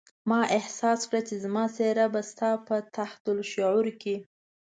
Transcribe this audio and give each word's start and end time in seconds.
ما 0.29 0.39
احساس 0.57 0.99
کړه 1.09 1.21
چې 1.27 1.35
زما 1.43 1.65
څېره 1.75 2.05
به 2.13 2.21
ستا 2.31 2.49
په 2.67 2.75
تحت 2.95 3.21
الشعور 3.37 3.85
کې. 4.01 4.15